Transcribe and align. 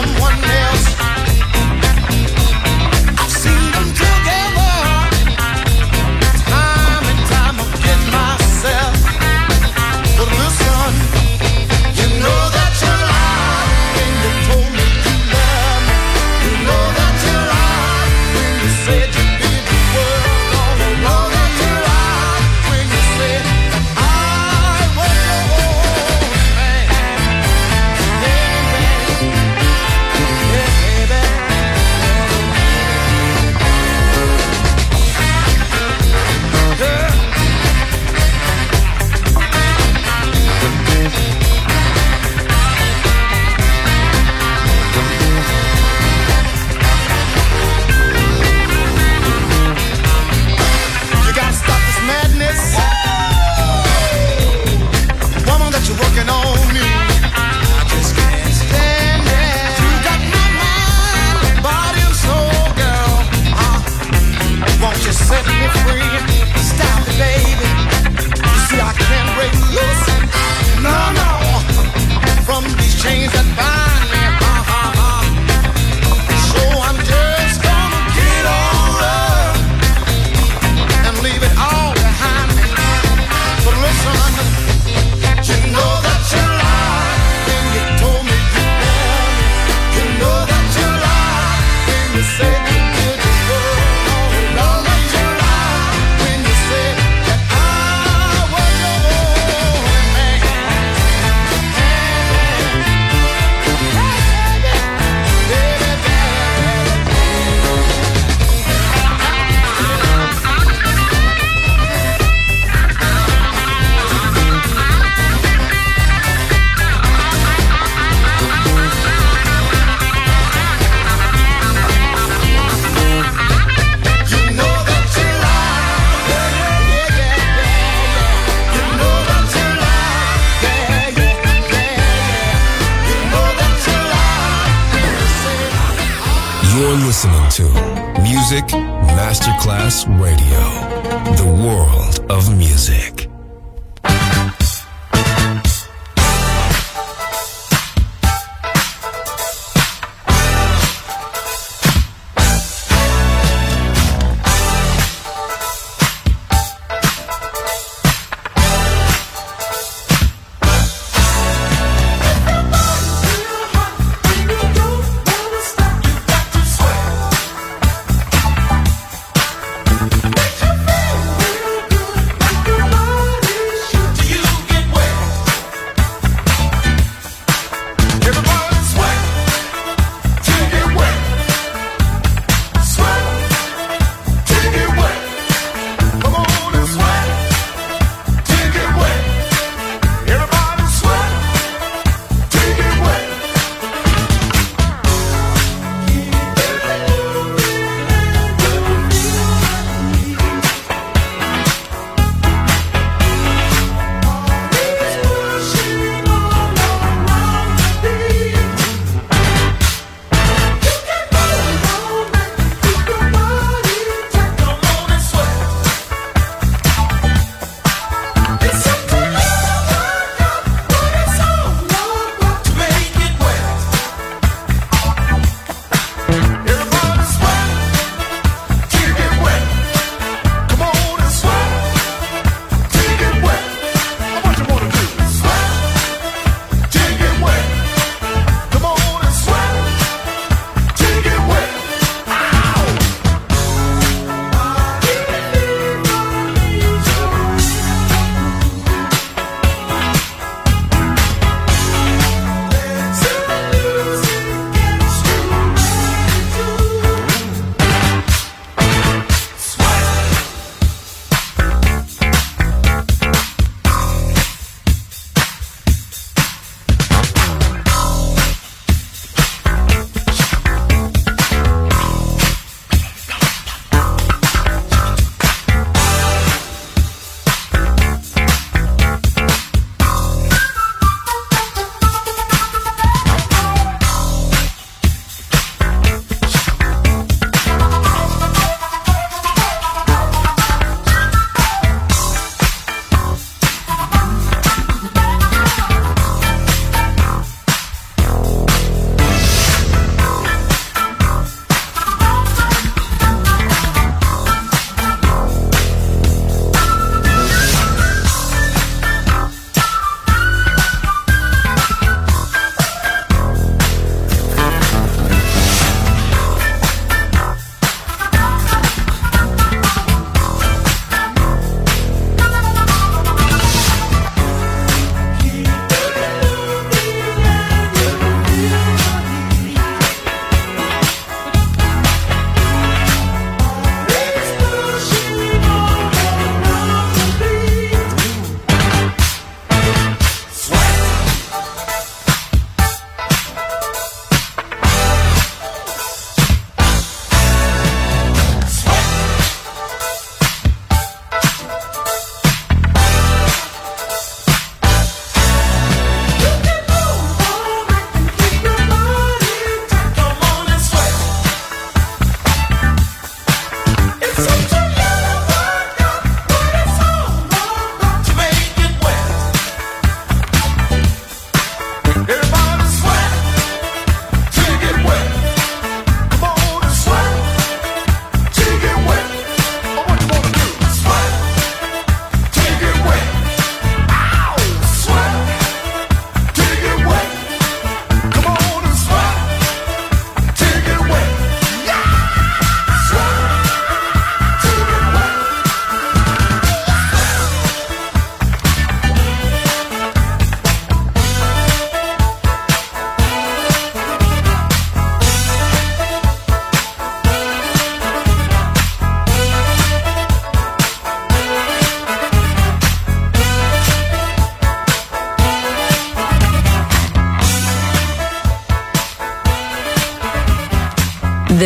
Someone 0.00 0.44
else. 0.44 1.07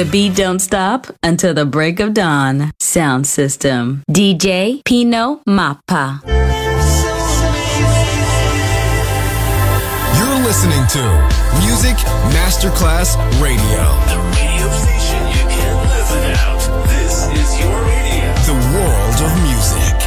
The 0.02 0.10
beat 0.10 0.34
don't 0.34 0.58
stop 0.58 1.06
until 1.22 1.54
the 1.54 1.64
break 1.64 2.00
of 2.00 2.12
dawn. 2.12 2.72
Sound 2.80 3.24
system. 3.24 4.02
DJ 4.10 4.82
Pino 4.84 5.40
Mappa. 5.46 6.20
You're 10.18 10.40
listening 10.42 10.84
to 10.88 11.04
Music 11.62 11.94
Masterclass 12.34 13.14
Radio. 13.40 13.82
The 14.10 14.18
radio 14.34 14.66
station 14.82 15.22
you 15.28 15.44
can 15.54 15.72
live 15.86 16.10
without. 16.10 16.62
This 16.88 17.14
is 17.38 17.60
your 17.60 17.78
radio. 17.86 18.26
The 18.50 18.58
world 18.74 19.18
of 19.22 19.32
music. 19.44 20.02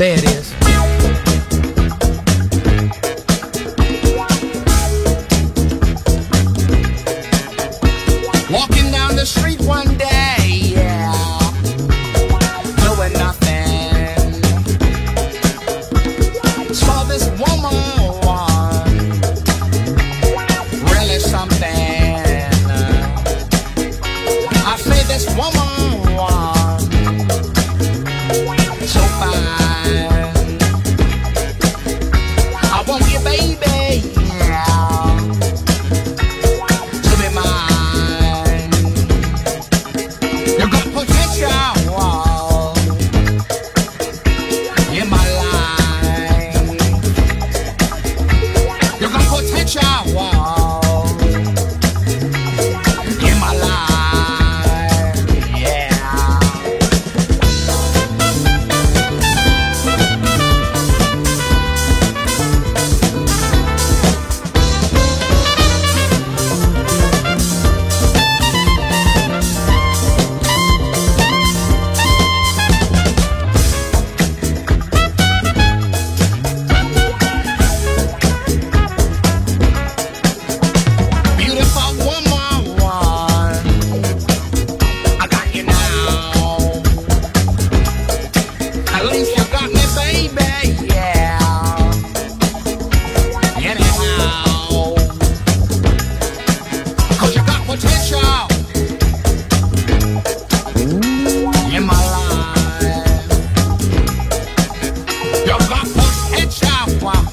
There 0.00 0.16
it 0.16 0.24
is. 0.24 0.39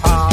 uh, 0.04 0.27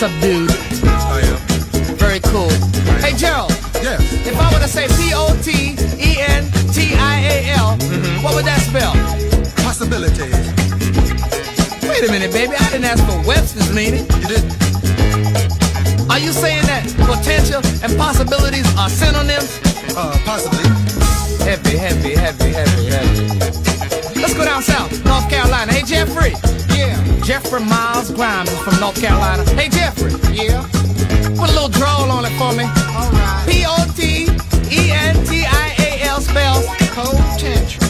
subdued. 0.00 0.48
Oh, 0.48 1.12
I 1.12 1.20
am. 1.28 1.36
Very 2.00 2.20
cool. 2.20 2.48
Hey, 3.04 3.12
Gerald. 3.14 3.52
Yeah. 3.84 4.00
If 4.24 4.32
I 4.40 4.48
were 4.50 4.58
to 4.58 4.66
say 4.66 4.88
P 4.96 5.12
O 5.12 5.28
T 5.44 5.76
E 6.00 6.16
N 6.16 6.48
T 6.72 6.96
I 6.96 7.20
A 7.20 7.52
L, 7.60 7.76
mm-hmm. 7.76 8.24
what 8.24 8.34
would 8.34 8.46
that 8.46 8.64
spell? 8.64 8.96
Possibilities. 9.62 10.32
Wait 11.84 12.08
a 12.08 12.10
minute, 12.10 12.32
baby. 12.32 12.54
I 12.56 12.70
didn't 12.70 12.86
ask 12.86 13.04
for 13.04 13.20
Webster's 13.28 13.74
meaning. 13.74 14.08
You 14.24 14.40
did. 14.40 14.44
Are 16.08 16.18
you 16.18 16.32
saying 16.32 16.64
that 16.64 16.88
potential 17.04 17.60
and 17.84 17.92
possibilities 18.00 18.64
are 18.80 18.88
synonyms? 18.88 19.60
Uh, 19.92 20.16
possibly. 20.24 20.64
Heavy, 21.44 21.76
heavy, 21.76 22.14
heavy, 22.16 22.52
heavy. 22.56 22.69
Jeffrey 27.50 27.66
Miles 27.66 28.12
Grimes 28.12 28.56
from 28.60 28.78
North 28.78 29.00
Carolina. 29.00 29.42
Hey, 29.56 29.68
Jeffrey. 29.68 30.12
Yeah? 30.32 30.62
Put 31.36 31.50
a 31.50 31.52
little 31.52 31.68
drawl 31.68 32.08
on 32.08 32.24
it 32.24 32.30
for 32.38 32.52
me. 32.52 32.62
All 32.94 33.10
right. 33.10 33.44
P-O-T-E-N-T-I-A-L 33.48 34.30
spells. 36.20 36.66
potential. 36.68 37.89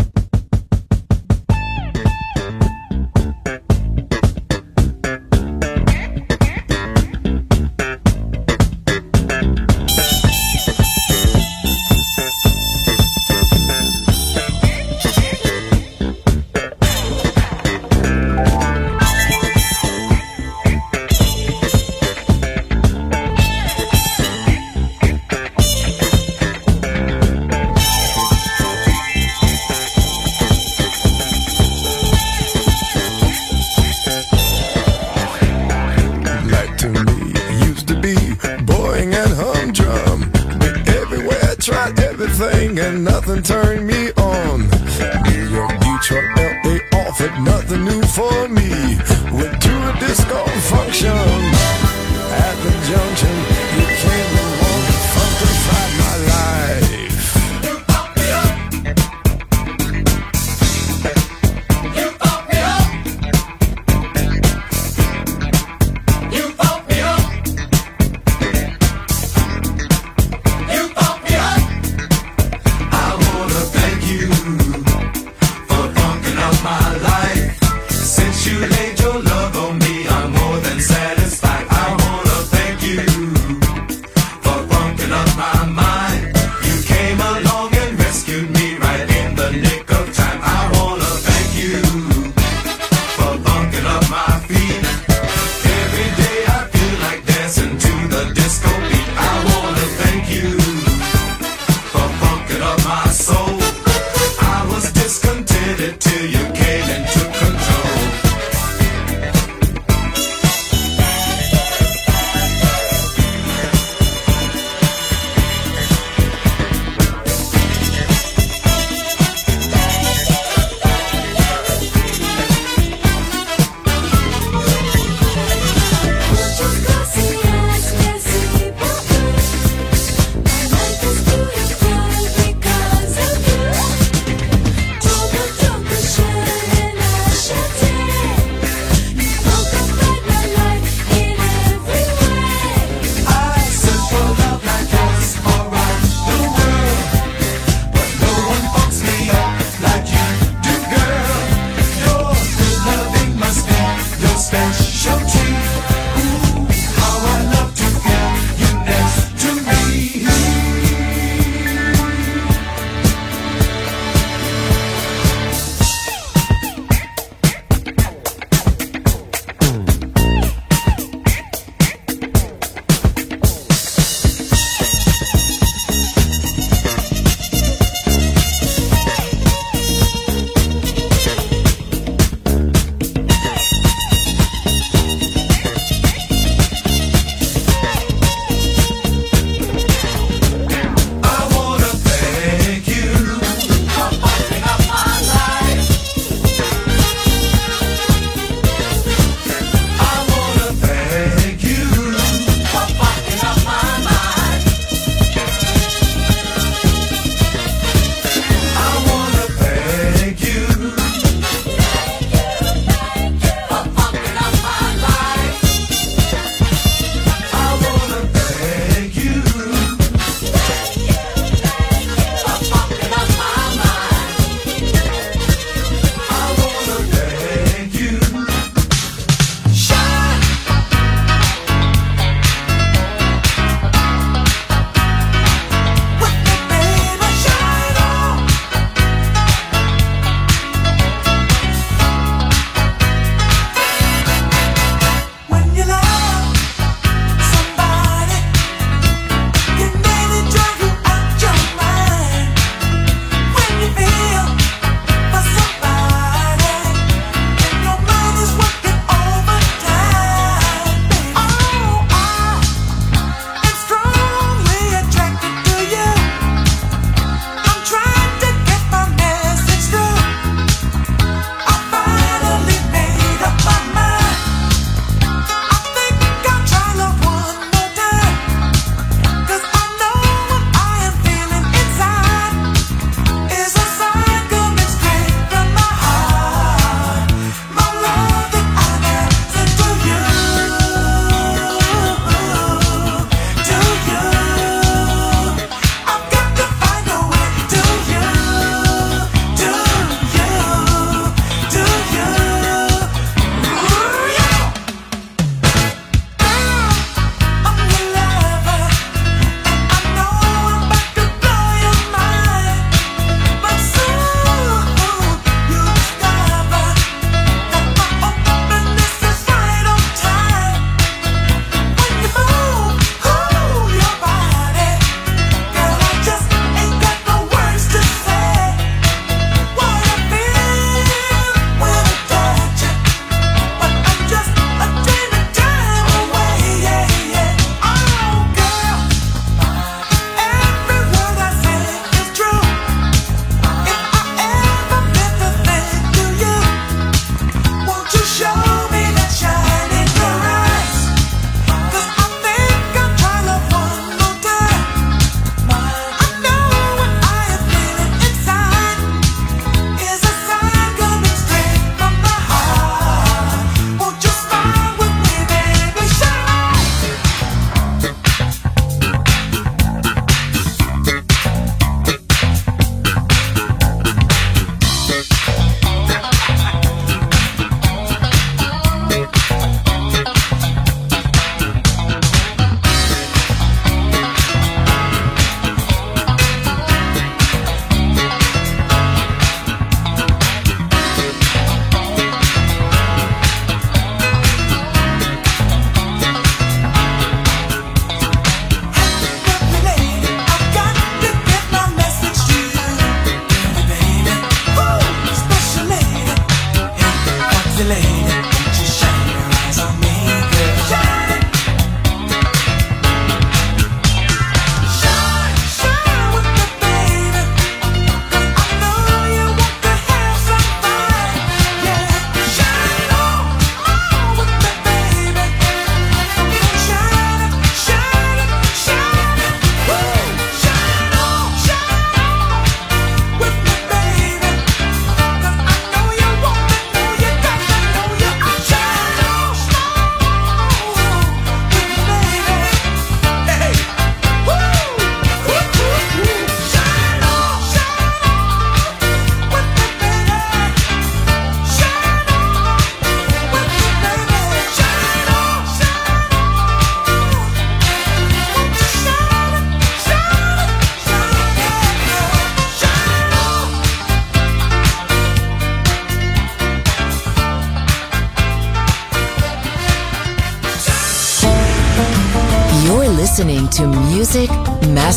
Everything, 42.41 42.79
and 42.79 43.03
nothing 43.03 43.41
turned 43.41 43.85
me 43.85 44.11
on. 44.13 44.59
New 45.29 45.49
York, 45.49 45.71
Detroit, 45.79 46.25
LA 46.37 46.99
offered 46.99 47.43
nothing 47.43 47.85
new 47.85 48.01
for 48.03 48.47
me. 48.49 48.69
Went 49.31 49.61
to 49.61 49.89
a 49.89 49.97
disco 49.99 50.45
function 50.71 51.40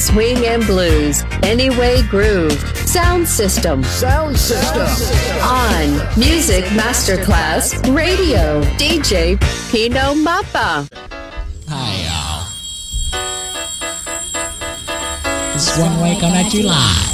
swing 0.00 0.46
and 0.46 0.64
blues. 0.64 1.22
Anyway 1.42 2.02
Groove. 2.08 2.58
Sound 2.88 3.28
System. 3.28 3.84
Sound 3.84 4.36
System. 4.36 4.86
On 5.42 6.18
Music 6.18 6.64
Masterclass 6.72 7.74
Radio. 7.94 8.62
DJ 8.78 9.38
Pino 9.70 10.14
Mappa. 10.14 10.88
Hi, 11.68 11.92
y'all. 12.06 12.46
This 15.52 15.72
is 15.72 15.78
One 15.78 16.00
Way 16.00 16.18
coming 16.18 16.36
at 16.36 16.54
you 16.54 16.62
live. 16.64 17.09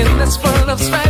In 0.00 0.16
this 0.16 0.42
world 0.42 0.70
of 0.70 0.80
strife, 0.80 1.09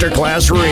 Masterclass 0.00 0.50
Radio. 0.50 0.69